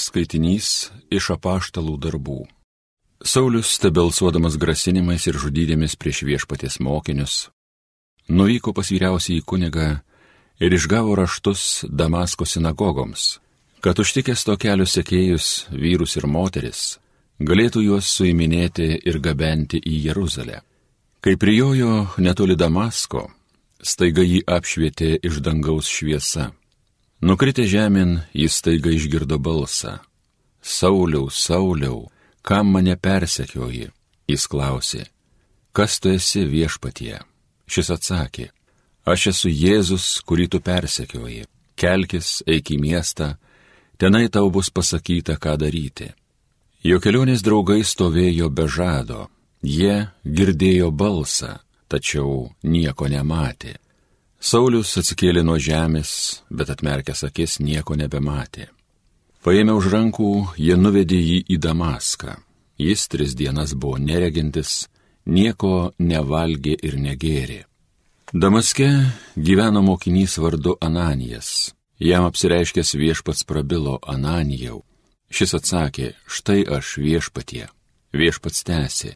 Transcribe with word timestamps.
Skaitinys 0.00 0.88
iš 1.12 1.30
apaštalų 1.34 1.98
darbų. 2.00 2.40
Saulis, 3.20 3.74
tebelsuodamas 3.82 4.56
grasinimais 4.56 5.26
ir 5.28 5.36
žudydėmis 5.36 5.96
prieš 6.00 6.22
viešpaties 6.24 6.78
mokinius, 6.80 7.50
nuvyko 8.32 8.72
pas 8.72 8.88
vyriausiai 8.88 9.42
kunigą 9.44 9.90
ir 10.60 10.72
išgavo 10.72 11.18
raštus 11.20 11.84
Damasko 11.88 12.46
sinagogoms, 12.48 13.40
kad 13.84 14.00
užtikęs 14.00 14.44
to 14.48 14.56
kelio 14.56 14.86
sekėjus, 14.88 15.68
vyrus 15.68 16.16
ir 16.16 16.24
moteris, 16.26 16.96
galėtų 17.40 17.84
juos 17.84 18.08
suiminėti 18.08 18.94
ir 19.04 19.20
gabenti 19.20 19.82
į 19.84 20.06
Jeruzalę. 20.06 20.62
Kai 21.20 21.36
prijojo 21.36 22.06
netoli 22.24 22.56
Damasko, 22.56 23.26
staiga 23.84 24.24
jį 24.24 24.40
apšvietė 24.48 25.18
iš 25.20 25.42
dangaus 25.44 25.92
šviesa 25.92 26.48
Nukritę 27.20 27.66
žemyn, 27.68 28.20
jis 28.34 28.62
taiga 28.64 28.90
išgirdo 28.90 29.36
balsą. 29.38 29.98
Sauliau, 30.62 31.28
Sauliau, 31.30 32.08
kam 32.42 32.72
mane 32.72 32.96
persekioji? 32.96 33.90
Jis 34.28 34.46
klausė, 34.48 35.04
kas 35.76 35.98
tu 36.00 36.14
esi 36.16 36.46
viešpatie? 36.48 37.18
Šis 37.68 37.90
atsakė, 37.92 38.46
aš 39.04 39.26
esu 39.32 39.52
Jėzus, 39.52 40.06
kurį 40.24 40.46
tu 40.48 40.60
persekioji. 40.64 41.44
Kelkis, 41.76 42.40
eik 42.48 42.72
į 42.72 42.78
miestą, 42.80 43.34
tenai 44.00 44.28
tau 44.32 44.48
bus 44.48 44.72
pasakyta, 44.72 45.36
ką 45.36 45.58
daryti. 45.60 46.08
Jo 46.80 47.02
kelionės 47.04 47.44
draugai 47.44 47.82
stovėjo 47.84 48.48
be 48.48 48.64
žado, 48.64 49.28
jie 49.60 50.08
girdėjo 50.24 50.88
balsą, 50.88 51.58
tačiau 51.88 52.48
nieko 52.64 53.12
nematė. 53.12 53.76
Saulius 54.40 54.94
atsikėlė 54.96 55.42
nuo 55.44 55.58
žemės, 55.60 56.10
bet 56.48 56.70
atmerkęs 56.72 57.26
akis 57.26 57.58
nieko 57.60 57.92
nebematė. 58.00 58.70
Paėmė 59.44 59.74
už 59.76 59.90
rankų, 59.92 60.30
jie 60.56 60.76
nuvedė 60.80 61.18
jį 61.20 61.40
į 61.52 61.58
Damaską. 61.60 62.38
Jis 62.80 63.04
tris 63.12 63.34
dienas 63.36 63.74
buvo 63.76 63.98
neregintis, 64.00 64.88
nieko 65.28 65.92
nevalgė 65.98 66.72
ir 66.80 66.96
negėrė. 66.96 67.58
Damaske 68.32 68.88
gyveno 69.36 69.82
mokinys 69.84 70.38
vardu 70.40 70.76
Ananijas. 70.80 71.74
Jam 72.00 72.24
apsireiškęs 72.24 72.94
viešpats 72.96 73.44
prabilo 73.44 73.98
Ananijau. 74.00 74.80
Šis 75.28 75.52
atsakė, 75.58 76.14
štai 76.24 76.62
aš 76.64 76.96
viešpatie. 76.96 77.66
Viešpats 78.16 78.64
tęsė, 78.64 79.12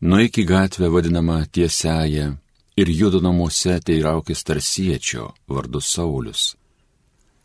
nueik 0.00 0.38
į 0.38 0.46
gatvę 0.46 0.92
vadinamą 0.94 1.42
tiesiąją 1.50 2.36
ir 2.80 2.88
judo 2.88 3.20
namuose 3.20 3.76
teiraukis 3.84 4.40
tarsiečio 4.48 5.24
vardu 5.48 5.80
Saulis. 5.80 6.54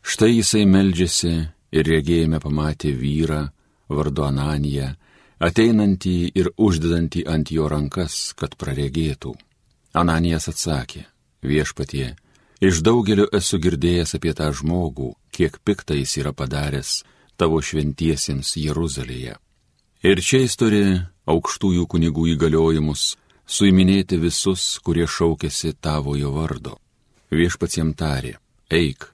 Štai 0.02 0.38
jisai 0.38 0.64
meldžiasi 0.70 1.34
ir 1.76 1.90
regėjime 1.92 2.40
pamatė 2.40 2.94
vyrą 2.96 3.42
vardu 3.92 4.24
Ananiją, 4.24 4.94
ateinantį 5.48 6.16
ir 6.40 6.52
uždedantį 6.56 7.26
ant 7.34 7.52
jo 7.52 7.68
rankas, 7.68 8.32
kad 8.40 8.56
praregėtų. 8.56 9.34
Ananijas 9.96 10.48
atsakė, 10.52 11.04
viešpatie, 11.44 12.14
iš 12.62 12.80
daugelio 12.86 13.28
esu 13.40 13.60
girdėjęs 13.60 14.16
apie 14.18 14.34
tą 14.38 14.52
žmogų, 14.56 15.12
kiek 15.36 15.60
piktai 15.68 16.00
jis 16.04 16.16
yra 16.22 16.32
padaręs 16.32 17.02
tavo 17.36 17.60
šventiesiems 17.60 18.56
Jeruzalėje. 18.62 19.36
Ir 20.06 20.22
čia 20.22 20.44
jis 20.46 20.56
turi 20.56 20.84
aukštųjų 21.28 21.88
kunigų 21.92 22.30
įgaliojimus 22.36 23.16
suiminėti 23.46 24.18
visus, 24.22 24.80
kurie 24.84 25.08
šaukėsi 25.08 25.76
tavojo 25.82 26.32
vardo. 26.36 26.78
Viešpats 27.32 27.78
jam 27.78 27.94
tarė, 27.98 28.36
eik, 28.70 29.08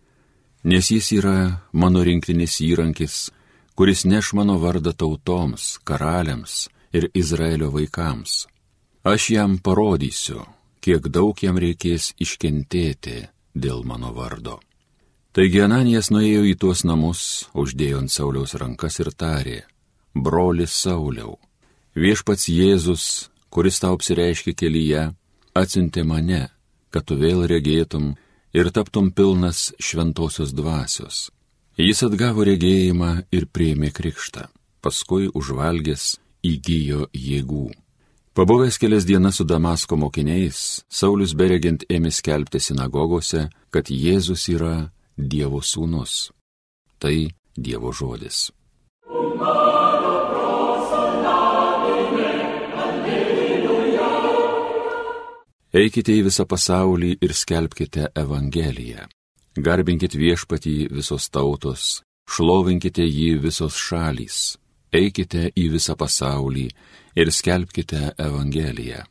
nes 0.64 0.92
jis 0.92 1.12
yra 1.18 1.38
mano 1.72 2.04
rinktinis 2.04 2.60
įrankis, 2.64 3.30
kuris 3.76 4.06
neš 4.06 4.34
mano 4.38 4.58
vardą 4.62 4.94
tautoms, 4.94 5.78
karaliams 5.84 6.68
ir 6.94 7.10
Izraelio 7.14 7.72
vaikams. 7.72 8.46
Aš 9.04 9.30
jam 9.34 9.58
parodysiu, 9.58 10.44
kiek 10.84 11.08
daug 11.10 11.38
jam 11.42 11.58
reikės 11.58 12.12
iškentėti 12.22 13.30
dėl 13.56 13.84
mano 13.88 14.12
vardo. 14.14 14.60
Taigi 15.32 15.62
Ananijas 15.64 16.12
nuėjo 16.12 16.44
į 16.44 16.58
tuos 16.60 16.84
namus, 16.84 17.48
uždėjo 17.56 18.04
ant 18.04 18.12
Sauliaus 18.12 18.54
rankas 18.60 19.00
ir 19.00 19.14
tarė, 19.16 19.62
brolis 20.14 20.76
Sauliau, 20.76 21.38
viešpats 21.96 22.50
Jėzus 22.52 23.31
kuris 23.52 23.82
tau 23.84 23.98
apsireiškia 23.98 24.56
kelyje, 24.58 25.04
atsintė 25.54 26.06
mane, 26.08 26.48
kad 26.92 27.06
tu 27.08 27.18
vėl 27.20 27.44
regėtum 27.52 28.14
ir 28.56 28.72
taptum 28.72 29.12
pilnas 29.12 29.70
šventosios 29.80 30.56
dvasios. 30.56 31.30
Jis 31.80 32.04
atgavo 32.08 32.44
regėjimą 32.48 33.12
ir 33.32 33.48
prieimė 33.48 33.92
krikštą, 33.96 34.48
paskui 34.84 35.30
užvalgęs 35.36 36.18
įgyjo 36.44 37.08
jėgų. 37.16 37.70
Pabuvęs 38.36 38.78
kelias 38.80 39.04
dienas 39.08 39.40
su 39.40 39.44
Damasko 39.44 39.98
mokiniais, 40.00 40.86
Saulis 40.88 41.34
beregint 41.36 41.84
ėmė 41.92 42.14
skelbti 42.16 42.62
sinagogose, 42.64 43.50
kad 43.72 43.92
Jėzus 43.92 44.48
yra 44.54 44.92
Dievo 45.18 45.60
sūnus. 45.60 46.32
Tai 47.00 47.16
Dievo 47.58 47.92
žodis. 47.92 48.52
Eikite 55.72 56.12
į 56.12 56.26
visą 56.26 56.44
pasaulį 56.44 57.14
ir 57.24 57.32
skelbkite 57.32 58.10
Evangeliją. 58.20 59.06
Garbinkite 59.56 60.20
viešpatį 60.20 60.90
visos 60.92 61.30
tautos, 61.32 62.02
šlovinkite 62.28 63.06
jį 63.08 63.38
visos 63.40 63.78
šalys. 63.80 64.58
Eikite 64.92 65.46
į 65.56 65.70
visą 65.72 65.96
pasaulį 65.96 66.66
ir 67.16 67.32
skelbkite 67.32 68.12
Evangeliją. 68.20 69.06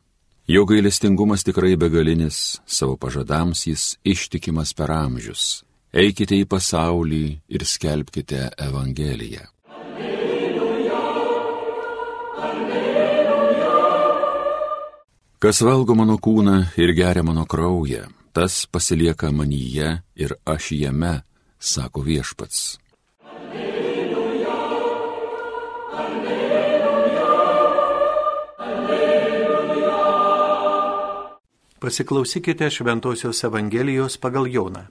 Jo 0.53 0.67
gailestingumas 0.69 1.47
tikrai 1.49 1.79
begalinis, 1.81 2.61
savo 2.67 2.99
pažadams 3.01 3.65
jis 3.65 3.97
ištikimas 4.05 4.75
per 4.77 4.93
amžius. 4.93 5.63
Eikite 5.97 6.37
į 6.37 6.45
pasaulį 6.45 7.25
ir 7.49 7.65
skelbkite 7.65 8.51
Evangeliją. 8.69 9.49
Kas 15.41 15.63
valgo 15.65 15.95
mano 15.97 16.19
kūną 16.21 16.55
ir 16.77 16.91
geria 16.93 17.23
mano 17.25 17.47
kraują, 17.49 18.03
tas 18.37 18.67
pasilieka 18.69 19.31
manyje 19.33 20.03
ir 20.13 20.35
aš 20.45 20.67
jame, 20.77 21.23
sako 21.57 22.03
viešpats. 22.05 22.77
Pasiklausykite 31.81 32.69
Šventojios 32.69 33.41
Evangelijos 33.49 34.19
pagal 34.21 34.45
Joną. 34.45 34.85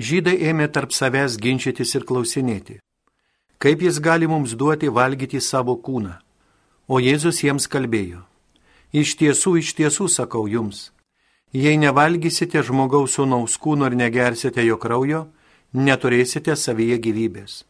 Žydai 0.00 0.38
ėmė 0.54 0.70
tarp 0.72 0.96
savęs 0.96 1.36
ginčytis 1.36 1.92
ir 2.00 2.08
klausinėti, 2.08 2.78
kaip 3.60 3.84
jis 3.84 4.00
gali 4.00 4.24
mums 4.24 4.56
duoti 4.56 4.88
valgyti 4.88 5.44
savo 5.44 5.76
kūną. 5.76 6.16
O 6.88 6.96
Jėzus 6.96 7.44
jiems 7.44 7.68
kalbėjo 7.68 8.24
Iš 8.92 9.18
tiesų, 9.20 9.58
iš 9.60 9.74
tiesų 9.76 10.08
sakau 10.08 10.46
jums, 10.48 10.92
jei 11.52 11.76
nevalgysite 11.76 12.62
žmogaus 12.64 13.18
sūnaus 13.18 13.58
kūno 13.60 13.90
ir 13.90 13.96
negersite 14.00 14.64
jo 14.64 14.78
kraujo, 14.80 15.26
neturėsite 15.76 16.56
savyje 16.56 16.96
gyvybės. 16.96 17.64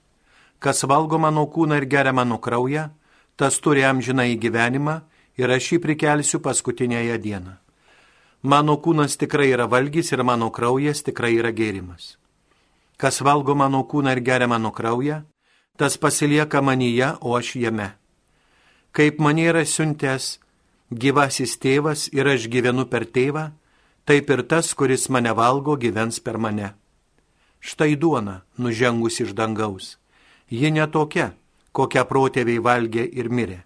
Kas 0.62 0.84
valgo 0.86 1.18
mano 1.18 1.46
kūną 1.50 1.80
ir 1.82 1.86
geria 1.90 2.12
mano 2.14 2.38
kraują, 2.38 2.90
tas 3.36 3.58
turi 3.58 3.82
amžiną 3.82 4.28
į 4.30 4.38
gyvenimą 4.38 5.00
ir 5.38 5.50
aš 5.50 5.72
jį 5.72 5.82
prikelsiu 5.82 6.38
paskutinėje 6.38 7.18
dieną. 7.18 7.58
Mano 8.42 8.78
kūnas 8.78 9.18
tikrai 9.18 9.50
yra 9.50 9.66
valgys 9.66 10.12
ir 10.14 10.22
mano 10.22 10.52
kraujas 10.54 11.02
tikrai 11.02 11.34
yra 11.34 11.50
gėrimas. 11.50 12.14
Kas 12.98 13.18
valgo 13.26 13.54
mano 13.58 13.82
kūną 13.82 14.14
ir 14.14 14.22
geria 14.22 14.46
mano 14.46 14.71
kraują, 14.71 15.24
tas 15.78 15.98
pasilieka 15.98 16.62
manyje, 16.62 17.16
o 17.22 17.34
aš 17.34 17.56
jame. 17.59 17.97
Kaip 18.94 19.18
man 19.18 19.38
yra 19.38 19.64
siuntęs, 19.66 20.38
gyvasis 20.90 21.56
tėvas 21.60 22.08
ir 22.12 22.28
aš 22.28 22.48
gyvenu 22.48 22.86
per 22.88 23.04
tėvą, 23.04 23.52
taip 24.08 24.30
ir 24.30 24.42
tas, 24.48 24.72
kuris 24.74 25.08
mane 25.08 25.32
valgo, 25.36 25.76
gyvens 25.76 26.20
per 26.20 26.38
mane. 26.38 26.72
Štai 27.60 27.96
duona, 27.96 28.42
nužengus 28.56 29.20
iš 29.20 29.34
dangaus. 29.34 29.98
Ji 30.48 30.70
netokia, 30.72 31.34
kokią 31.72 32.04
protėviai 32.08 32.62
valgė 32.62 33.04
ir 33.04 33.28
mirė. 33.28 33.60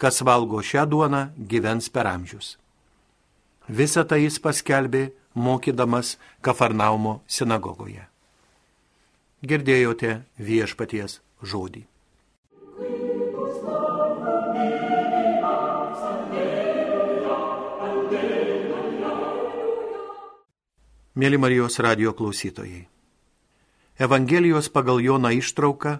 Kas 0.00 0.22
valgo 0.24 0.62
šią 0.64 0.86
duoną, 0.88 1.22
gyvens 1.36 1.90
per 1.92 2.08
amžius. 2.08 2.56
Visą 3.68 4.02
tai 4.08 4.24
jis 4.24 4.40
paskelbė, 4.42 5.12
mokydamas 5.34 6.16
Kafarnaumo 6.42 7.20
sinagogoje. 7.28 8.08
Girdėjote 9.42 10.22
viešpaties 10.38 11.20
žodį. 11.42 11.91
Mėly 21.12 21.36
Marijos 21.36 21.74
radio 21.84 22.14
klausytojai. 22.16 22.86
Evangelijos 24.00 24.70
pagal 24.72 24.96
Joną 25.04 25.28
ištrauka, 25.36 25.98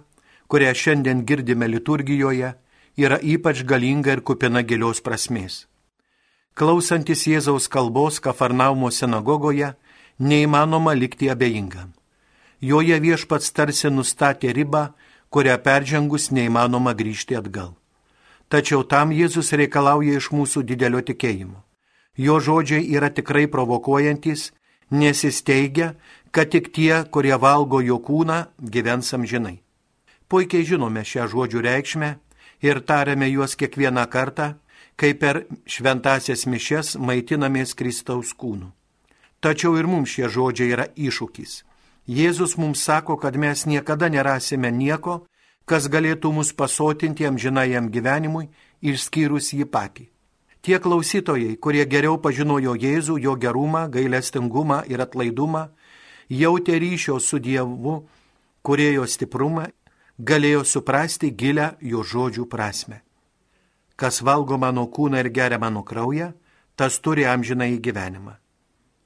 kurią 0.48 0.70
šiandien 0.72 1.26
girdime 1.28 1.66
liturgijoje, 1.68 2.54
yra 2.96 3.18
ypač 3.20 3.60
galinga 3.68 4.14
ir 4.16 4.22
kupina 4.24 4.62
gilios 4.64 5.02
prasmės. 5.04 5.66
Klausantis 6.56 7.26
Jėzaus 7.28 7.68
kalbos 7.68 8.22
Kafarnaumo 8.24 8.88
sinagogoje, 8.88 9.74
neįmanoma 10.18 10.96
likti 10.96 11.28
abejingam. 11.28 11.92
Joje 12.64 12.96
viešpats 13.04 13.52
tarsi 13.52 13.92
nustatė 13.92 14.54
ribą, 14.56 14.94
kurią 15.28 15.58
peržengus 15.60 16.30
neįmanoma 16.32 16.96
grįžti 16.96 17.36
atgal. 17.36 17.76
Tačiau 18.48 18.80
tam 18.88 19.12
Jėzus 19.12 19.52
reikalauja 19.52 20.16
iš 20.16 20.32
mūsų 20.32 20.64
didelio 20.64 21.04
tikėjimo. 21.04 21.60
Jo 22.16 22.40
žodžiai 22.40 22.88
yra 22.96 23.12
tikrai 23.12 23.44
provokuojantis, 23.44 24.52
nesisteigia, 24.92 25.94
kad 26.30 26.52
tik 26.52 26.72
tie, 26.72 27.04
kurie 27.10 27.34
valgo 27.36 27.80
jo 27.80 27.98
kūną, 28.00 28.46
gyvens 28.60 29.12
amžinai. 29.16 29.60
Puikiai 30.28 30.64
žinome 30.64 31.04
šią 31.04 31.26
žodžių 31.28 31.60
reikšmę 31.66 32.10
ir 32.64 32.80
tariame 32.88 33.28
juos 33.28 33.56
kiekvieną 33.58 34.06
kartą, 34.08 34.54
kai 34.96 35.12
per 35.18 35.44
šventasias 35.66 36.46
mišes 36.46 36.96
maitinamės 36.96 37.74
Kristaus 37.76 38.32
kūnu. 38.32 38.70
Tačiau 39.42 39.74
ir 39.76 39.88
mums 39.90 40.14
šie 40.14 40.30
žodžiai 40.30 40.72
yra 40.76 40.86
iššūkis. 40.94 41.62
Jėzus 42.06 42.56
mums 42.58 42.82
sako, 42.82 43.16
kad 43.16 43.36
mes 43.36 43.66
niekada 43.66 44.08
nerasime 44.08 44.70
nieko, 44.70 45.24
kas 45.66 45.88
galėtų 45.90 46.32
mus 46.34 46.52
pasotinti 46.52 47.26
amžinajam 47.26 47.90
gyvenimui, 47.90 48.48
išskyrus 48.82 49.52
jį 49.54 49.66
patį. 49.66 50.11
Tie 50.62 50.78
klausytojai, 50.78 51.56
kurie 51.58 51.82
geriau 51.90 52.20
pažinojo 52.22 52.76
Jėzų, 52.78 53.18
jo 53.18 53.34
gerumą, 53.34 53.88
gailestingumą 53.90 54.84
ir 54.86 55.02
atlaidumą, 55.02 55.68
jautė 56.30 56.78
ryšio 56.78 57.18
su 57.18 57.40
Dievu, 57.42 57.96
kurėjo 58.62 59.06
stiprumą 59.10 59.66
galėjo 60.22 60.62
suprasti 60.64 61.32
gilę 61.34 61.72
jo 61.80 62.02
žodžių 62.06 62.46
prasme. 62.46 63.02
Kas 63.96 64.22
valgo 64.22 64.58
mano 64.58 64.86
kūną 64.86 65.18
ir 65.20 65.30
geria 65.34 65.58
mano 65.58 65.82
kraują, 65.82 66.32
tas 66.76 66.98
turi 67.00 67.26
amžinai 67.26 67.78
gyvenimą. 67.82 68.36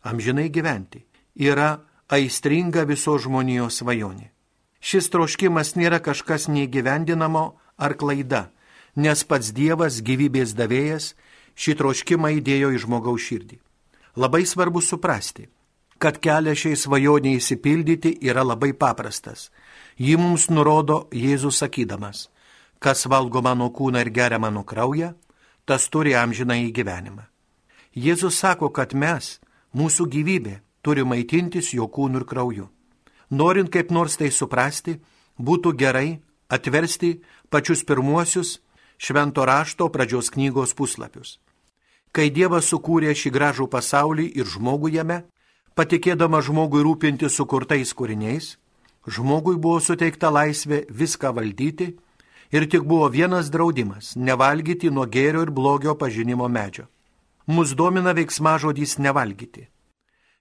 Amžinai 0.05 0.49
gyventi 0.53 1.05
yra 1.37 1.81
aistringa 2.09 2.85
viso 2.85 3.17
žmonijos 3.19 3.81
svajonė. 3.81 4.31
Šis 4.81 5.09
troškimas 5.11 5.75
nėra 5.75 5.99
kažkas 6.05 6.47
neįgyvendinamo 6.53 7.47
ar 7.77 7.97
klaida, 7.99 8.51
nes 8.95 9.25
pats 9.25 9.51
Dievas, 9.57 9.99
gyvybės 10.05 10.55
davėjas, 10.55 11.15
šį 11.57 11.77
troškimą 11.81 12.37
įdėjo 12.41 12.73
į 12.77 12.83
žmogaus 12.85 13.27
širdį. 13.27 13.61
Labai 14.17 14.45
svarbu 14.49 14.81
suprasti, 14.81 15.49
kad 15.99 16.21
kelias 16.21 16.61
šiai 16.63 16.77
svajoniai 16.77 17.41
įsipildyti 17.41 18.17
yra 18.29 18.45
labai 18.45 18.73
paprastas 18.77 19.51
Jį 19.97 20.19
mums 20.21 20.51
nurodo 20.53 21.07
Jėzus 21.17 21.63
sakydamas, 21.63 22.27
kas 22.85 23.07
valgo 23.09 23.41
mano 23.41 23.71
kūną 23.73 24.03
ir 24.05 24.11
geria 24.13 24.39
mano 24.39 24.61
kraują, 24.65 25.15
tas 25.65 25.89
turi 25.89 26.13
amžiną 26.13 26.59
į 26.67 26.73
gyvenimą. 26.77 27.25
Jėzus 27.97 28.37
sako, 28.37 28.69
kad 28.69 28.93
mes, 28.93 29.39
mūsų 29.73 30.05
gyvybė, 30.13 30.61
turi 30.85 31.05
maitintis 31.09 31.73
jo 31.73 31.89
kūnu 31.89 32.21
ir 32.21 32.27
krauju. 32.29 32.69
Norint 33.31 33.73
kaip 33.73 33.89
nors 33.91 34.19
tai 34.21 34.29
suprasti, 34.29 34.99
būtų 35.41 35.73
gerai 35.81 36.21
atversti 36.53 37.23
pačius 37.49 37.83
pirmuosius 37.83 38.59
švento 39.01 39.49
rašto 39.49 39.89
pradžios 39.89 40.29
knygos 40.31 40.77
puslapius. 40.77 41.39
Kai 42.17 42.31
Dievas 42.33 42.71
sukūrė 42.73 43.13
šį 43.13 43.31
gražų 43.35 43.67
pasaulį 43.69 44.31
ir 44.41 44.49
žmogų 44.49 44.95
jame, 44.95 45.25
patikėdama 45.77 46.41
žmogui 46.41 46.81
rūpinti 46.87 47.29
sukurtais 47.29 47.93
kūriniais, 47.93 48.55
Žmogui 49.07 49.55
buvo 49.55 49.79
suteikta 49.79 50.33
laisvė 50.35 50.83
viską 50.91 51.31
valdyti 51.37 51.93
ir 52.51 52.65
tik 52.67 52.83
buvo 52.83 53.07
vienas 53.09 53.51
draudimas- 53.55 54.17
nevalgyti 54.29 54.91
nuo 54.91 55.07
gėrio 55.07 55.43
ir 55.43 55.51
blogio 55.51 55.95
pažinimo 55.95 56.49
medžio. 56.49 56.87
Mus 57.47 57.75
domina 57.75 58.13
veiksmažodys 58.13 58.99
nevalgyti. 58.99 59.69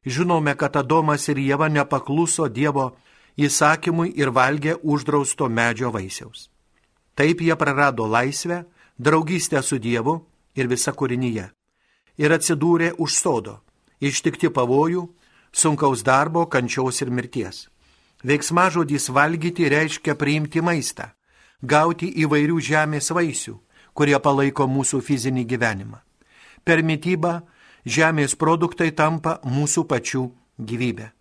Žinome, 0.05 0.57
kad 0.57 0.75
Adomas 0.75 1.29
ir 1.29 1.35
Jėva 1.35 1.69
nepakluso 1.69 2.49
Dievo 2.49 2.95
įsakymui 3.37 4.13
ir 4.17 4.31
valgė 4.31 4.79
uždrausto 4.81 5.49
medžio 5.49 5.91
vaisiaus. 5.91 6.49
Taip 7.15 7.41
jie 7.41 7.55
prarado 7.55 8.07
laisvę, 8.07 8.65
draugystę 8.99 9.61
su 9.61 9.77
Dievu 9.77 10.25
ir 10.55 10.67
visa 10.67 10.91
kūrinyje. 10.91 11.51
Ir 12.17 12.31
atsidūrė 12.31 12.93
už 13.01 13.15
sodo, 13.17 13.59
ištikti 13.99 14.49
pavojų, 14.49 15.07
sunkaus 15.51 16.03
darbo, 16.03 16.45
kančiaus 16.47 17.01
ir 17.03 17.11
mirties. 17.11 17.67
Veiksmažodis 18.25 19.09
valgyti 19.09 19.67
reiškia 19.69 20.15
priimti 20.15 20.63
maistą, 20.63 21.11
gauti 21.61 22.07
įvairių 22.23 22.61
žemės 22.63 23.11
vaisių, 23.11 23.59
kurie 23.93 24.17
palaiko 24.19 24.67
mūsų 24.67 25.01
fizinį 25.03 25.43
gyvenimą. 25.51 25.99
Per 26.65 26.81
mytybą 26.81 27.41
žemės 27.85 28.33
produktai 28.35 28.89
tampa 28.91 29.37
mūsų 29.43 29.85
pačių 29.91 30.23
gyvybė. 30.57 31.11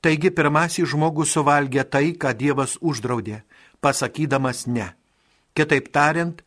Taigi 0.00 0.30
pirmasis 0.30 0.88
žmogus 0.92 1.32
suvalgė 1.34 1.84
tai, 1.90 2.14
ką 2.14 2.32
Dievas 2.38 2.76
uždraudė, 2.80 3.42
pasakydamas 3.80 4.66
ne. 4.66 4.92
Kitaip 5.56 5.90
tariant, 5.92 6.42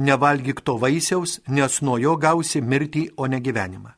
nevalgyk 0.00 0.64
to 0.64 0.78
vaisiaus, 0.80 1.40
nes 1.48 1.80
nuo 1.84 1.98
jo 2.00 2.16
gausi 2.16 2.60
mirtį, 2.60 3.10
o 3.16 3.28
ne 3.28 3.40
gyvenimą. 3.40 3.92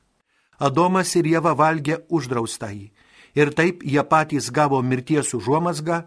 Adomas 0.59 1.15
ir 1.19 1.27
Jėva 1.27 1.55
valgė 1.59 2.03
uždraustąjį 2.11 2.91
ir 3.39 3.53
taip 3.57 3.83
jie 3.83 4.03
patys 4.05 4.51
gavo 4.51 4.83
mirties 4.83 5.33
užuomasgą, 5.35 6.03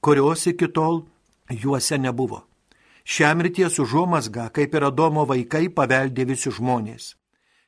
kurios 0.00 0.46
iki 0.46 0.68
tol 0.72 1.04
juose 1.50 1.98
nebuvo. 1.98 2.44
Šią 3.04 3.34
mirties 3.38 3.78
užuomasgą, 3.78 4.50
kaip 4.52 4.74
ir 4.74 4.84
Adomo 4.88 5.24
vaikai, 5.28 5.68
paveldė 5.68 6.26
visi 6.28 6.50
žmonės. 6.52 7.14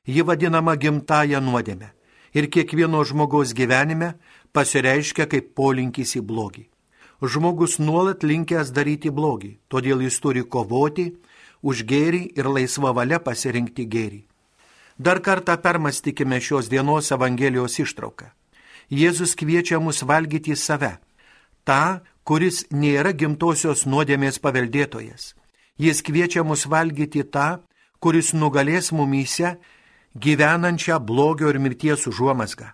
Ji 0.06 0.22
vadinama 0.26 0.76
gimtaja 0.76 1.40
nuodėme 1.40 1.92
ir 2.34 2.50
kiekvieno 2.52 3.02
žmogaus 3.04 3.54
gyvenime 3.56 4.14
pasireiškia 4.52 5.26
kaip 5.30 5.54
polinkis 5.54 6.16
į 6.18 6.22
blogį. 6.26 6.66
Žmogus 7.20 7.78
nuolat 7.78 8.24
linkęs 8.24 8.70
daryti 8.72 9.10
blogį, 9.12 9.58
todėl 9.68 10.00
jis 10.06 10.16
turi 10.24 10.44
kovoti 10.44 11.10
už 11.62 11.84
gėrį 11.88 12.22
ir 12.36 12.48
laisvą 12.48 12.92
valią 12.96 13.20
pasirinkti 13.24 13.86
gėrį. 13.86 14.20
Dar 14.98 15.20
kartą 15.24 15.56
permastykime 15.56 16.40
šios 16.40 16.68
dienos 16.68 17.10
Evangelijos 17.12 17.78
ištrauką. 17.80 18.28
Jėzus 18.90 19.36
kviečia 19.38 19.78
mus 19.80 20.02
valgyti 20.02 20.56
save, 20.56 20.98
tą, 21.64 22.00
kuris 22.24 22.64
nėra 22.70 23.12
gimtosios 23.14 23.86
nuodėmės 23.86 24.40
paveldėtojas. 24.42 25.34
Jis 25.80 26.02
kviečia 26.04 26.42
mus 26.44 26.66
valgyti 26.66 27.22
tą, 27.24 27.62
kuris 28.02 28.34
nugalės 28.34 28.90
mumyse 28.92 29.54
gyvenančią 30.14 30.98
blogio 31.00 31.48
ir 31.48 31.58
mirties 31.62 32.06
užuomasgą. 32.10 32.72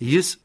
Jis 0.00 0.38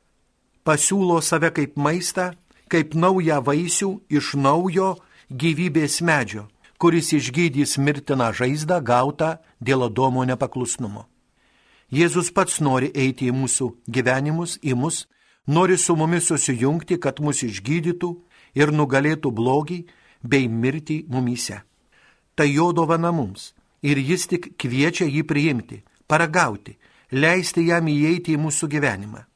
pasiūlo 0.68 1.22
save 1.22 1.50
kaip 1.56 1.78
maistą, 1.78 2.34
kaip 2.72 2.94
naują 2.94 3.42
vaisių 3.42 3.92
iš 4.10 4.36
naujo 4.36 4.96
gyvybės 5.32 6.02
medžio, 6.06 6.46
kuris 6.82 7.12
išgydys 7.14 7.78
mirtiną 7.78 8.32
žaizdą 8.34 8.80
gautą 8.82 9.36
dėl 9.62 9.86
Adomo 9.86 10.26
nepaklusnumo. 10.26 11.06
Jėzus 11.94 12.32
pats 12.34 12.58
nori 12.66 12.90
eiti 12.96 13.28
į 13.30 13.36
mūsų 13.38 13.68
gyvenimus, 13.86 14.58
į 14.66 14.74
mus, 14.82 15.06
nori 15.46 15.78
su 15.78 15.94
mumis 16.00 16.32
susijungti, 16.32 16.98
kad 16.98 17.22
mus 17.22 17.44
išgydytų 17.46 18.10
ir 18.58 18.74
nugalėtų 18.74 19.30
blogį 19.30 19.80
bei 20.24 20.48
mirtį 20.48 21.04
mumyse. 21.12 21.62
Tai 22.36 22.48
jo 22.50 22.72
dovana 22.74 23.12
mums 23.12 23.52
ir 23.86 24.02
jis 24.02 24.26
tik 24.32 24.54
kviečia 24.58 25.06
jį 25.06 25.22
priimti, 25.28 25.84
paragauti, 26.08 26.78
leisti 27.12 27.68
jam 27.68 27.90
įeiti 27.92 28.34
į 28.34 28.42
mūsų 28.42 28.72
gyvenimą. 28.72 29.28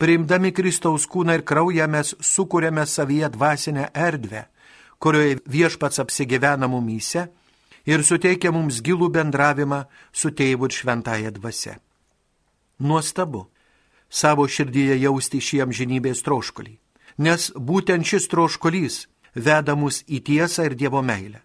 Priimdami 0.00 0.50
Kristaus 0.56 1.04
kūną 1.06 1.36
ir 1.38 1.44
kraują 1.44 1.86
mes 1.86 2.14
sukūrėme 2.24 2.86
savyje 2.88 3.28
dvasinę 3.36 3.90
erdvę, 3.94 4.46
kurioje 5.00 5.40
viešpats 5.48 5.98
apsigyvena 6.04 6.68
mumyse 6.68 7.26
ir 7.88 8.04
suteikia 8.04 8.52
mums 8.52 8.82
gilų 8.84 9.08
bendravimą 9.16 9.84
su 10.12 10.30
tėvu 10.30 10.68
ir 10.68 10.76
šventąją 10.76 11.32
dvasę. 11.38 11.78
Nuostabu 12.80 13.46
savo 14.10 14.46
širdyje 14.48 15.00
jausti 15.00 15.40
šį 15.40 15.64
amžinybės 15.66 16.24
troškulį, 16.26 16.74
nes 17.24 17.50
būtent 17.56 18.06
šis 18.06 18.28
troškulys 18.32 19.06
veda 19.34 19.76
mus 19.76 20.02
į 20.08 20.20
tiesą 20.26 20.66
ir 20.68 20.74
Dievo 20.74 21.02
meilę. 21.02 21.40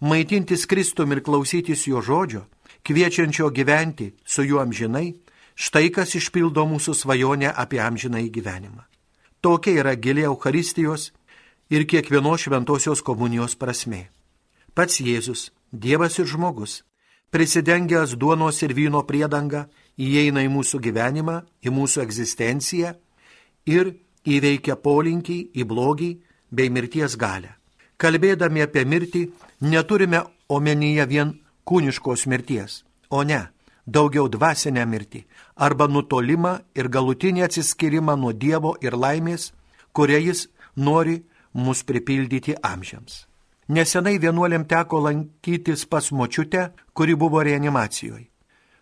Maitintis 0.00 0.66
Kristum 0.66 1.12
ir 1.12 1.20
klausytis 1.20 1.86
jo 1.86 2.00
žodžio, 2.00 2.46
kviečiančio 2.86 3.50
gyventi 3.50 4.12
su 4.24 4.44
juo 4.44 4.62
amžinai, 4.62 5.16
štai 5.54 5.90
kas 5.92 6.14
išpildo 6.16 6.64
mūsų 6.64 6.94
svajonę 6.96 7.52
apie 7.52 7.80
amžinai 7.84 8.30
gyvenimą. 8.32 8.86
Tokia 9.40 9.80
yra 9.80 9.94
gilė 9.96 10.28
Euharistijos 10.28 11.10
ir 11.70 11.86
kiekvienos 11.86 12.44
šventosios 12.44 13.02
komunijos 13.02 13.54
prasme. 13.56 14.08
Pats 14.74 15.00
Jėzus, 15.00 15.50
Dievas 15.72 16.18
ir 16.18 16.26
žmogus, 16.26 16.82
prisidengęs 17.30 18.16
duonos 18.18 18.58
ir 18.62 18.74
vyno 18.74 19.04
priedangą, 19.06 19.68
įeina 19.98 20.42
į 20.42 20.50
mūsų 20.50 20.80
gyvenimą, 20.82 21.36
į 21.62 21.70
mūsų 21.70 22.02
egzistenciją 22.02 22.96
ir 23.70 23.94
įveikia 24.26 24.76
polinkį 24.76 25.38
į 25.54 25.66
blogį 25.70 26.10
bei 26.50 26.70
mirties 26.70 27.16
galę. 27.16 27.54
Kalbėdami 28.00 28.64
apie 28.64 28.84
mirtį, 28.84 29.22
neturime 29.60 30.24
omenyje 30.48 31.06
vien 31.06 31.34
kūniškos 31.68 32.26
mirties, 32.26 32.82
o 33.10 33.22
ne 33.22 33.46
daugiau 33.86 34.28
dvasinę 34.28 34.84
mirtį 34.86 35.24
arba 35.56 35.86
nutolimą 35.86 36.58
ir 36.74 36.88
galutinį 36.88 37.44
atsiskyrimą 37.46 38.16
nuo 38.16 38.32
Dievo 38.32 38.74
ir 38.80 38.96
laimės, 38.96 39.52
kurie 39.92 40.18
jis 40.24 40.48
nori 40.76 41.20
mus 41.52 41.82
pripildyti 41.82 42.54
amžiams. 42.62 43.26
Nesenai 43.68 44.18
vienuoliam 44.18 44.64
teko 44.64 44.98
lankytis 45.06 45.86
pas 45.86 46.10
močiutę, 46.10 46.70
kuri 46.92 47.14
buvo 47.14 47.42
reanimacijoje. 47.42 48.26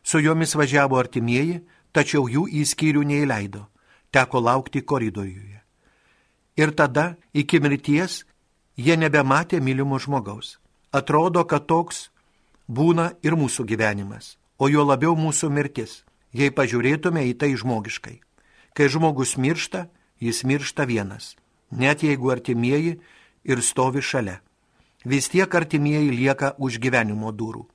Su 0.03 0.21
jomis 0.21 0.55
važiavo 0.55 0.97
artimieji, 0.97 1.61
tačiau 1.93 2.29
jų 2.29 2.47
į 2.49 2.65
skyrių 2.65 3.03
neįleido. 3.05 3.67
Teko 4.11 4.41
laukti 4.41 4.81
koridoriuje. 4.81 5.61
Ir 6.57 6.73
tada, 6.73 7.17
iki 7.35 7.61
mirties, 7.61 8.25
jie 8.77 8.97
nebematė 8.97 9.61
mylimo 9.61 9.99
žmogaus. 10.01 10.57
Atrodo, 10.93 11.45
kad 11.45 11.67
toks 11.69 12.09
būna 12.69 13.13
ir 13.23 13.37
mūsų 13.37 13.67
gyvenimas, 13.69 14.39
o 14.57 14.69
jo 14.73 14.85
labiau 14.89 15.13
mūsų 15.17 15.51
mirtis, 15.53 16.05
jei 16.33 16.49
pažiūrėtume 16.49 17.27
į 17.29 17.37
tai 17.37 17.53
žmogiškai. 17.61 18.17
Kai 18.73 18.89
žmogus 18.89 19.37
miršta, 19.37 19.89
jis 20.21 20.45
miršta 20.49 20.89
vienas, 20.89 21.37
net 21.71 22.03
jeigu 22.03 22.31
artimieji 22.31 22.99
ir 23.45 23.63
stovi 23.63 24.03
šalia. 24.03 24.41
Vis 25.05 25.29
tiek 25.29 25.55
artimieji 25.55 26.11
lieka 26.11 26.55
už 26.59 26.79
gyvenimo 26.83 27.33
durų. 27.33 27.67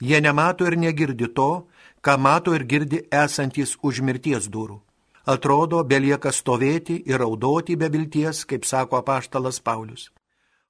Jie 0.00 0.20
nemato 0.20 0.66
ir 0.66 0.76
negirdi 0.78 1.26
to, 1.34 1.66
ką 2.02 2.18
mato 2.18 2.54
ir 2.54 2.64
girdi 2.64 3.02
esantis 3.10 3.76
už 3.82 4.00
mirties 4.00 4.46
durų. 4.48 4.80
Atrodo, 5.26 5.82
belieka 5.84 6.32
stovėti 6.32 7.02
ir 7.04 7.20
raudoti 7.20 7.76
be 7.76 7.88
vilties, 7.92 8.44
kaip 8.48 8.64
sako 8.64 9.02
apaštalas 9.02 9.60
Paulius. 9.60 10.10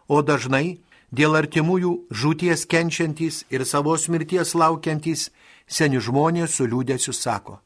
O 0.09 0.23
dažnai 0.23 0.81
dėl 1.13 1.37
artimųjų 1.39 1.93
žūties 2.11 2.65
kenčiantys 2.67 3.45
ir 3.55 3.65
savos 3.65 4.09
mirties 4.09 4.55
laukiantys 4.55 5.29
seni 5.69 6.01
žmonės 6.01 6.57
su 6.57 6.67
liūdėsiu 6.67 7.13
sako. 7.13 7.61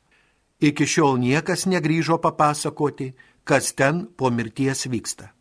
Iki 0.61 0.87
šiol 0.87 1.17
niekas 1.19 1.65
negryžo 1.67 2.19
papasakoti, 2.23 3.15
kas 3.45 3.73
ten 3.75 4.07
po 4.17 4.31
mirties 4.31 4.87
vyksta. 4.87 5.33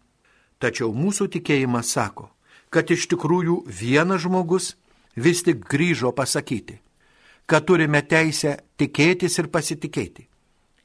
Tačiau 0.61 0.93
mūsų 0.93 1.27
tikėjimas 1.35 1.93
sako, 1.95 2.29
kad 2.69 2.89
iš 2.93 3.07
tikrųjų 3.11 3.63
vienas 3.65 4.23
žmogus 4.25 4.75
vis 5.15 5.43
tik 5.43 5.65
grįžo 5.67 6.13
pasakyti, 6.15 6.79
kad 7.45 7.65
turime 7.65 8.01
teisę 8.01 8.57
tikėtis 8.77 9.39
ir 9.41 9.49
pasitikėti. 9.51 10.27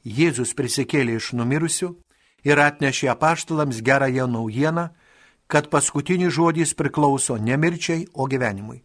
Jėzus 0.03 0.53
prisikėlė 0.57 1.17
iš 1.19 1.33
numirusių 1.37 1.93
ir 2.47 2.59
atnešė 2.63 3.11
apaštalams 3.13 3.81
gerąją 3.83 4.27
naujieną, 4.27 4.89
kad 5.47 5.69
paskutinis 5.69 6.33
žodis 6.35 6.73
priklauso 6.75 7.37
ne 7.37 7.57
mirčiai, 7.57 8.07
o 8.13 8.27
gyvenimui. 8.27 8.83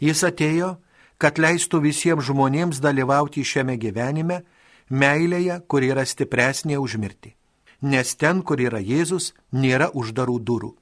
Jis 0.00 0.22
atėjo, 0.24 0.76
kad 1.18 1.38
leistų 1.38 1.82
visiems 1.84 2.28
žmonėms 2.28 2.80
dalyvauti 2.80 3.44
šiame 3.44 3.76
gyvenime, 3.76 4.42
meilėje, 4.88 5.60
kur 5.68 5.84
yra 5.84 6.06
stipresnė 6.06 6.78
už 6.78 6.96
mirtį. 7.02 7.37
Nes 7.82 8.14
ten, 8.16 8.42
kur 8.42 8.58
yra 8.58 8.80
Jėzus, 8.82 9.34
nėra 9.52 9.90
uždarų 9.94 10.38
durų. 10.42 10.72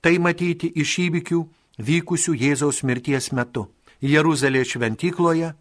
Tai 0.00 0.14
matyti 0.18 0.70
iš 0.80 0.96
įvykių 1.06 1.40
vykusių 1.78 2.34
Jėzaus 2.34 2.82
mirties 2.82 3.32
metu. 3.32 3.68
Jeruzalės 4.00 4.72
šventykloje 4.72 5.52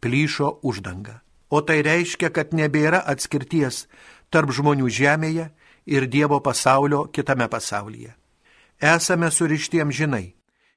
plyšo 0.00 0.58
uždanga. 0.62 1.20
O 1.52 1.60
tai 1.60 1.82
reiškia, 1.84 2.30
kad 2.32 2.54
nebėra 2.56 3.02
atskirties 3.04 3.86
tarp 4.32 4.48
žmonių 4.56 4.88
žemėje 4.88 5.50
ir 5.86 6.06
Dievo 6.08 6.40
pasaulio 6.40 7.04
kitame 7.12 7.48
pasaulyje. 7.52 8.14
Esame 8.80 9.28
surištiem 9.30 9.92
žinai 9.92 10.32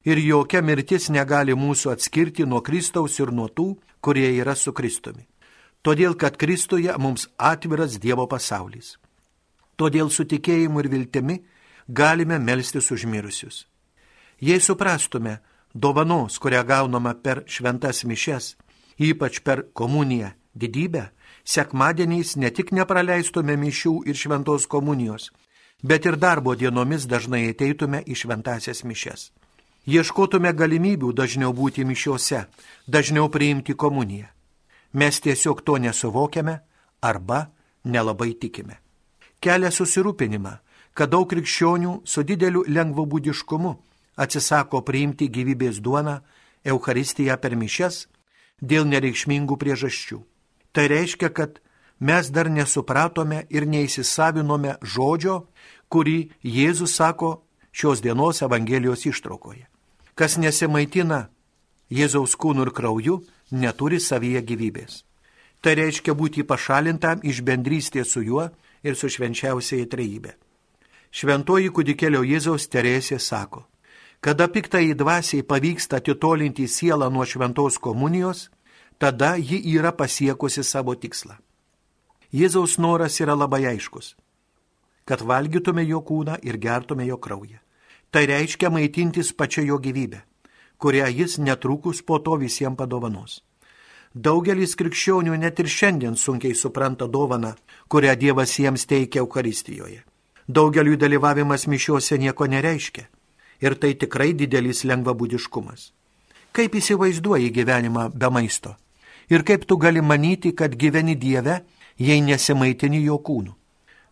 ir 0.05 0.19
jokia 0.19 0.61
mirtis 0.61 1.07
negali 1.09 1.55
mūsų 1.55 1.95
atskirti 1.95 2.45
nuo 2.45 2.61
Kristaus 2.61 3.15
ir 3.19 3.31
nuo 3.31 3.47
tų, 3.47 3.71
kurie 4.01 4.27
yra 4.35 4.55
su 4.55 4.73
Kristumi. 4.73 5.25
Todėl, 5.81 6.13
kad 6.19 6.37
Kristuje 6.37 6.93
mums 6.99 7.29
atviras 7.37 7.97
Dievo 8.01 8.27
pasaulis. 8.27 8.97
Todėl 9.75 10.09
su 10.09 10.23
tikėjimu 10.23 10.83
ir 10.83 10.89
viltimi 10.91 11.39
galime 11.87 12.39
melstis 12.39 12.91
užmirusius. 12.91 13.65
Jei 14.39 14.59
suprastume 14.59 15.39
dovanos, 15.73 16.39
kurią 16.39 16.63
gauname 16.63 17.13
per 17.23 17.43
šventas 17.47 18.03
mišes, 18.07 18.55
ypač 18.99 19.41
per 19.43 19.65
komuniją 19.73 20.31
didybę, 20.55 21.09
sekmadieniais 21.43 22.35
ne 22.39 22.51
tik 22.51 22.71
nepraleistume 22.71 23.55
mišių 23.59 23.95
ir 24.07 24.15
šventos 24.15 24.67
komunijos, 24.67 25.31
bet 25.83 26.05
ir 26.05 26.15
darbo 26.17 26.55
dienomis 26.55 27.05
dažnai 27.05 27.49
ateitume 27.51 28.01
į 28.07 28.15
šventasias 28.15 28.83
mišes. 28.83 29.31
Ieškotume 29.85 30.49
galimybių 30.57 31.11
dažniau 31.13 31.53
būti 31.53 31.85
mišiuose, 31.85 32.47
dažniau 32.87 33.29
priimti 33.29 33.75
komuniją. 33.75 34.31
Mes 34.93 35.19
tiesiog 35.21 35.61
to 35.61 35.77
nesuvokiame 35.77 36.55
arba 37.01 37.51
nelabai 37.83 38.33
tikime. 38.33 38.84
Kelia 39.45 39.69
susirūpinimą, 39.69 40.55
kad 40.97 41.11
daug 41.13 41.27
krikščionių 41.29 41.99
su 42.09 42.23
dideliu 42.25 42.63
lengvabūdiškumu 42.65 43.75
atsisako 44.17 44.81
priimti 44.87 45.27
gyvybės 45.29 45.81
duoną 45.85 46.21
Euharistiją 46.65 47.37
per 47.37 47.53
mišes 47.59 48.07
dėl 48.61 48.87
nereikšmingų 48.89 49.57
priežasčių. 49.61 50.17
Tai 50.73 50.87
reiškia, 50.89 51.29
kad 51.29 51.59
mes 51.99 52.31
dar 52.33 52.49
nesupratome 52.49 53.45
ir 53.53 53.67
neįsisavinome 53.69 54.77
žodžio, 54.81 55.45
kurį 55.93 56.31
Jėzus 56.41 56.97
sako 56.97 57.45
šios 57.71 58.01
dienos 58.01 58.41
Evangelijos 58.41 59.05
ištraukoje. 59.05 59.67
Kas 60.15 60.39
nesimaitina 60.41 61.27
Jėzaus 61.91 62.33
kūnų 62.39 62.65
ir 62.65 62.71
krauju, 62.73 63.21
neturi 63.51 63.99
savyje 64.01 64.41
gyvybės. 64.41 65.03
Tai 65.61 65.75
reiškia 65.77 66.15
būti 66.17 66.43
pašalintam 66.47 67.21
iš 67.23 67.43
bendrystės 67.45 68.15
su 68.15 68.23
juo 68.25 68.49
ir 68.85 68.95
su 68.95 69.09
švenčiausiai 69.09 69.89
trejybė. 69.89 70.35
Šventoji 71.11 71.71
kudikėlio 71.73 72.21
Jėzaus 72.23 72.69
Teresė 72.69 73.19
sako, 73.19 73.65
Kada 74.25 74.47
piktai 74.47 74.93
dvasiai 74.97 75.43
pavyksta 75.43 75.99
atitolinti 76.01 76.65
sielą 76.67 77.11
nuo 77.13 77.25
šventos 77.29 77.77
komunijos, 77.77 78.49
tada 78.97 79.35
ji 79.37 79.59
yra 79.77 79.91
pasiekusi 79.91 80.63
savo 80.63 80.95
tikslą. 80.95 81.35
Jėzaus 82.33 82.79
noras 82.81 83.19
yra 83.21 83.35
labai 83.37 83.65
aiškus- 83.69 84.15
kad 85.07 85.21
valgytume 85.21 85.85
jo 85.85 86.01
kūną 86.01 86.39
ir 86.41 86.57
gertume 86.57 87.05
jo 87.05 87.17
kraują. 87.17 87.59
Tai 88.11 88.25
reiškia 88.25 88.69
maitintis 88.69 89.31
pačią 89.33 89.65
jo 89.65 89.77
gyvybę, 89.77 90.21
kurią 90.79 91.05
jis 91.17 91.37
netrukus 91.37 92.01
po 92.01 92.17
to 92.19 92.31
visiems 92.37 92.77
padovanos. 92.77 93.41
Daugelis 94.15 94.77
krikščionių 94.79 95.35
net 95.35 95.59
ir 95.59 95.67
šiandien 95.67 96.15
sunkiai 96.15 96.55
supranta 96.55 97.07
dovaną, 97.11 97.51
kurią 97.91 98.13
Dievas 98.15 98.53
jiems 98.55 98.85
teikia 98.87 99.19
Euharistijoje. 99.19 100.05
Daugeliu 100.47 100.95
dalyvavimas 100.95 101.67
mišiuose 101.67 102.17
nieko 102.17 102.47
nereiškia 102.47 103.09
ir 103.61 103.75
tai 103.75 103.93
tikrai 103.99 104.31
didelis 104.33 104.83
lengvabūdiškumas. 104.87 105.91
Kaip 106.55 106.75
įsivaizduoji 106.79 107.51
gyvenimą 107.51 108.09
be 108.15 108.29
maisto? 108.31 108.75
Ir 109.29 109.43
kaip 109.43 109.65
tu 109.67 109.77
gali 109.77 110.01
manyti, 110.01 110.53
kad 110.55 110.75
gyveni 110.75 111.15
Dieve, 111.19 111.63
jei 111.97 112.21
nesimaitini 112.21 113.03
jo 113.03 113.17
kūnu? 113.19 113.51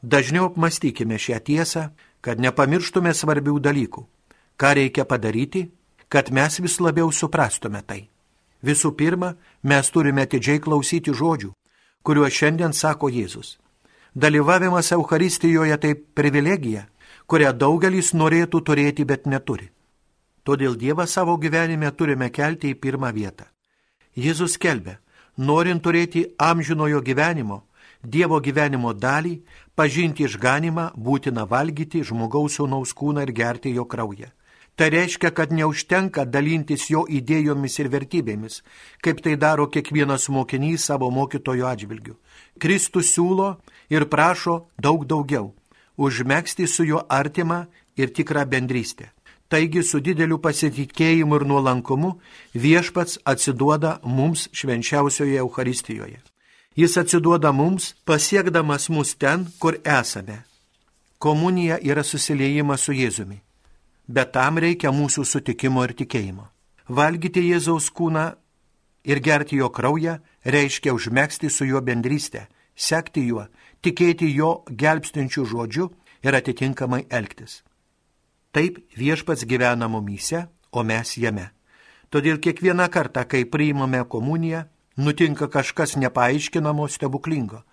Dažniau 0.04 0.50
apmastykime 0.52 1.16
šią 1.16 1.40
tiesą, 1.48 1.90
kad 2.20 2.40
nepamirštume 2.44 3.14
svarbių 3.14 3.60
dalykų. 3.60 4.04
Ką 4.60 4.74
reikia 4.76 5.06
padaryti, 5.06 5.70
kad 6.10 6.32
mes 6.32 6.60
vis 6.60 6.80
labiau 6.80 7.12
suprastume 7.12 7.84
tai. 7.88 8.13
Visų 8.64 8.94
pirma, 8.96 9.34
mes 9.64 9.90
turime 9.92 10.24
atidžiai 10.24 10.62
klausyti 10.64 11.12
žodžių, 11.12 11.52
kuriuos 12.04 12.34
šiandien 12.34 12.74
sako 12.74 13.10
Jėzus. 13.12 13.58
Dalyvavimas 14.16 14.92
Euharistijoje 14.96 15.78
tai 15.78 15.94
privilegija, 15.96 16.86
kurią 17.28 17.52
daugelis 17.58 18.14
norėtų 18.14 18.62
turėti, 18.62 19.06
bet 19.06 19.26
neturi. 19.28 19.70
Todėl 20.44 20.76
Dievą 20.76 21.08
savo 21.08 21.36
gyvenime 21.38 21.92
turime 21.92 22.30
kelti 22.30 22.72
į 22.72 22.80
pirmą 22.80 23.12
vietą. 23.16 23.48
Jėzus 24.16 24.58
kelbė, 24.60 24.98
norint 25.38 25.84
turėti 25.84 26.28
amžinojo 26.38 27.02
gyvenimo, 27.02 27.64
Dievo 28.04 28.42
gyvenimo 28.44 28.92
dalį, 28.94 29.38
pažinti 29.76 30.26
išganimą, 30.28 30.90
būtina 30.96 31.46
valgyti 31.48 32.04
žmogaus 32.04 32.60
sūnaus 32.60 32.92
kūną 32.92 33.24
ir 33.24 33.32
gerti 33.32 33.72
jo 33.72 33.86
kraują. 33.88 34.28
Tai 34.76 34.90
reiškia, 34.90 35.30
kad 35.30 35.52
neužtenka 35.54 36.26
dalintis 36.26 36.90
jo 36.90 37.04
idėjomis 37.06 37.78
ir 37.80 37.92
vertybėmis, 37.94 38.62
kaip 39.06 39.22
tai 39.22 39.36
daro 39.38 39.68
kiekvienas 39.70 40.30
mokinys 40.34 40.88
savo 40.90 41.12
mokytojo 41.14 41.68
atžvilgiu. 41.70 42.18
Kristus 42.58 43.14
siūlo 43.14 43.58
ir 43.94 44.10
prašo 44.10 44.64
daug 44.82 45.06
daugiau 45.06 45.52
užmėgsti 45.98 46.68
su 46.68 46.86
juo 46.86 47.04
artimą 47.10 47.66
ir 47.98 48.14
tikrą 48.14 48.46
bendrystę. 48.50 49.12
Taigi 49.50 49.84
su 49.84 50.00
dideliu 50.02 50.40
pasitikėjimu 50.42 51.38
ir 51.38 51.46
nuolankumu 51.46 52.16
viešpats 52.58 53.20
atsiduoda 53.26 54.00
mums 54.04 54.48
švenčiausioje 54.52 55.38
Euharistijoje. 55.38 56.22
Jis 56.76 56.98
atsiduoda 56.98 57.52
mums, 57.52 57.94
pasiekdamas 58.06 58.90
mus 58.90 59.14
ten, 59.14 59.46
kur 59.60 59.78
esame. 59.86 60.42
Komunija 61.20 61.78
yra 61.78 62.04
susiliejimas 62.04 62.82
su 62.82 62.98
Jėzumi. 62.98 63.38
Bet 64.08 64.34
tam 64.34 64.58
reikia 64.58 64.92
mūsų 64.92 65.26
sutikimo 65.26 65.84
ir 65.84 65.94
tikėjimo. 65.98 66.48
Valgyti 66.90 67.44
Jėzaus 67.48 67.90
kūną 67.96 68.34
ir 69.04 69.20
gerti 69.20 69.60
jo 69.60 69.70
kraują 69.70 70.18
reiškia 70.46 70.94
užmėgsti 70.94 71.50
su 71.50 71.66
juo 71.66 71.82
bendrystę, 71.82 72.48
sekti 72.76 73.26
juo, 73.28 73.48
tikėti 73.82 74.30
jo 74.36 74.64
gelbstinčių 74.68 75.46
žodžių 75.52 75.90
ir 76.24 76.36
atitinkamai 76.36 77.06
elgtis. 77.10 77.62
Taip 78.54 78.80
viešpats 78.98 79.48
gyvena 79.50 79.88
mumyse, 79.90 80.48
o 80.72 80.84
mes 80.84 81.18
jame. 81.18 81.50
Todėl 82.14 82.38
kiekvieną 82.38 82.90
kartą, 82.94 83.24
kai 83.26 83.46
priimame 83.50 84.04
komuniją, 84.06 84.66
nutinka 84.98 85.48
kažkas 85.50 85.96
nepaaiškinamo 85.98 86.86
stebuklingo. 86.88 87.64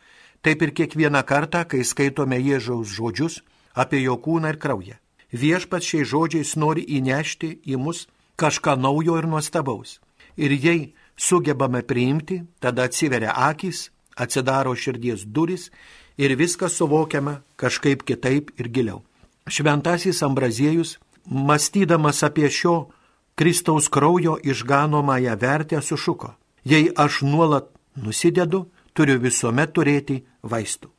Taip 0.41 0.63
ir 0.63 0.73
kiekvieną 0.73 1.21
kartą, 1.29 1.67
kai 1.69 1.85
skaitome 1.85 2.39
Jėzaus 2.41 2.89
žodžius 2.97 3.43
apie 3.75 4.01
jo 4.01 4.17
kūną 4.17 4.55
ir 4.55 4.59
kraują. 4.59 4.97
Viešpats 5.33 5.87
šiais 5.87 6.09
žodžiais 6.11 6.57
nori 6.57 6.83
įnešti 6.83 7.61
į 7.67 7.79
mus 7.79 8.07
kažką 8.41 8.77
naujo 8.81 9.19
ir 9.19 9.29
nuostabaus. 9.31 10.01
Ir 10.37 10.53
jei 10.53 10.95
sugebame 11.17 11.83
priimti, 11.83 12.43
tada 12.61 12.89
atsiveria 12.89 13.33
akis, 13.37 13.91
atsidaro 14.17 14.75
širdies 14.75 15.27
duris 15.27 15.71
ir 16.19 16.37
viskas 16.37 16.77
suvokiama 16.79 17.41
kažkaip 17.57 18.03
kitaip 18.03 18.51
ir 18.59 18.69
giliau. 18.69 19.03
Šventasis 19.47 20.23
Ambraziejus, 20.23 20.99
mąstydamas 21.27 22.23
apie 22.23 22.51
šio 22.51 22.91
Kristaus 23.35 23.89
kraujo 23.89 24.37
išganomąją 24.43 25.37
vertę, 25.37 25.83
sušuko. 25.83 26.35
Jei 26.65 26.91
aš 26.97 27.23
nuolat 27.23 27.71
nusidedu, 27.97 28.67
turiu 28.93 29.19
visuomet 29.19 29.73
turėti 29.73 30.21
vaistų. 30.43 30.91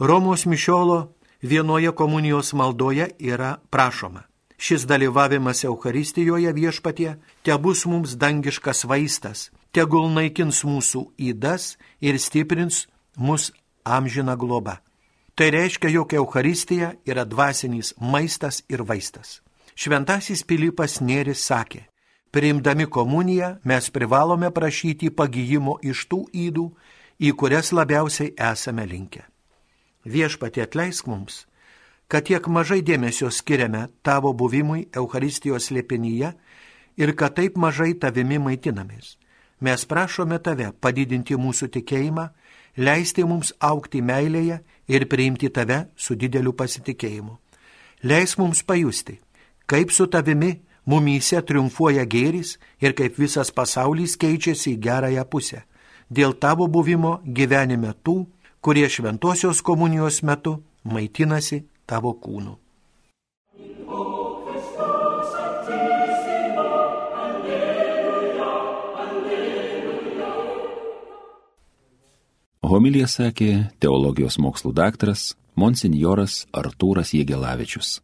Romos 0.00 0.46
mišiolo 0.46 0.98
vienoje 1.42 1.92
komunijos 1.92 2.52
maldoje 2.52 3.10
yra 3.18 3.56
prašoma. 3.70 4.22
Šis 4.58 4.86
dalyvavimas 4.86 5.64
Euharistijoje 5.64 6.52
viešpatie 6.52 7.16
te 7.42 7.58
bus 7.58 7.84
mums 7.86 8.16
dangiškas 8.16 8.84
vaistas, 8.84 9.50
tegul 9.72 10.08
naikins 10.08 10.64
mūsų 10.64 11.02
įdas 11.18 11.76
ir 12.00 12.16
stiprins 12.18 12.86
mus 13.16 13.52
amžiną 13.84 14.36
globą. 14.36 14.78
Tai 15.36 15.50
reiškia, 15.50 15.90
jog 15.92 16.14
Euharistija 16.14 16.94
yra 17.04 17.24
dvasinis 17.24 17.92
maistas 18.00 18.62
ir 18.68 18.82
vaistas. 18.82 19.42
Šventasis 19.76 20.40
Pilypas 20.48 21.02
Nėris 21.04 21.44
sakė, 21.44 21.82
priimdami 22.32 22.86
komuniją 22.88 23.58
mes 23.64 23.90
privalome 23.92 24.48
prašyti 24.50 25.12
pagyjimo 25.12 25.76
iš 25.84 26.06
tų 26.08 26.22
įdų, 26.32 26.70
į 27.20 27.36
kurias 27.36 27.74
labiausiai 27.76 28.32
esame 28.52 28.88
linkę. 28.88 29.26
Viešpatė 30.06 30.62
atleisk 30.62 31.08
mums, 31.10 31.44
kad 32.06 32.26
tiek 32.28 32.46
mažai 32.46 32.80
dėmesio 32.86 33.30
skiriame 33.34 33.88
tavo 34.06 34.32
buvimui 34.32 34.86
Euharistijos 34.94 35.72
lėpinyje 35.74 36.32
ir 36.96 37.14
kad 37.18 37.34
taip 37.34 37.56
mažai 37.58 37.94
tavimi 37.98 38.38
maitinamės. 38.38 39.16
Mes 39.60 39.84
prašome 39.88 40.38
tave 40.38 40.70
padidinti 40.80 41.34
mūsų 41.34 41.70
tikėjimą, 41.74 42.28
leisti 42.76 43.24
mums 43.24 43.52
aukti 43.58 44.02
meilėje 44.04 44.60
ir 44.86 45.08
priimti 45.08 45.50
tave 45.50 45.86
su 45.96 46.14
dideliu 46.14 46.52
pasitikėjimu. 46.52 47.38
Leis 48.04 48.36
mums 48.38 48.62
pajusti, 48.62 49.18
kaip 49.66 49.90
su 49.90 50.06
tavimi 50.06 50.60
mumyse 50.86 51.40
triumfuoja 51.42 52.04
gėris 52.04 52.58
ir 52.80 52.94
kaip 52.94 53.16
visas 53.18 53.50
pasaulis 53.50 54.14
keičiasi 54.20 54.76
į 54.76 54.80
gerąją 54.86 55.24
pusę. 55.24 55.64
Dėl 56.10 56.36
tavo 56.38 56.68
buvimo 56.70 57.18
gyvenime 57.24 57.94
tų, 58.04 58.26
kurie 58.66 58.88
šventosios 58.88 59.60
komunijos 59.62 60.22
metu 60.26 60.52
maitinasi 60.82 61.60
tavo 61.86 62.10
kūnu. 62.18 62.56
Homilija 72.66 73.06
sakė 73.06 73.52
teologijos 73.78 74.40
mokslų 74.42 74.74
daktaras 74.74 75.36
monsinjoras 75.54 76.42
Artūras 76.50 77.14
Jėgelavičius. 77.14 78.00